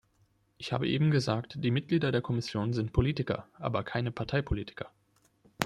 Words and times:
Ich 0.57 0.73
habe 0.73 0.87
eben 0.87 1.11
gesagt, 1.11 1.57
die 1.63 1.69
Mitglieder 1.69 2.11
der 2.11 2.23
Kommission 2.23 2.73
sind 2.73 2.91
Politiker, 2.91 3.47
aber 3.59 3.83
keine 3.83 4.11
Parteipolitiker. 4.11 4.91